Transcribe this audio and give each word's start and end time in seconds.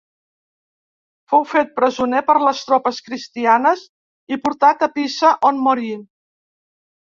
Fou 1.33 1.43
fet 1.51 1.75
presoner 1.79 2.21
per 2.29 2.35
les 2.45 2.61
tropes 2.69 3.01
cristianes 3.09 3.85
i 4.37 4.41
portat 4.47 4.87
a 4.89 4.89
Pisa, 4.97 5.35
on 5.53 5.63
morí. 5.69 5.93